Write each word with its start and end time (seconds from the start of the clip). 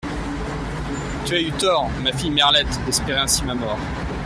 Tu 1.27 1.35
as 1.35 1.39
eu 1.41 1.51
tort, 1.59 1.91
ma 2.03 2.11
fille 2.11 2.31
Merlette, 2.31 2.83
d’espérer 2.87 3.19
ainsi 3.21 3.43
ma 3.45 3.53
mort. 3.53 3.77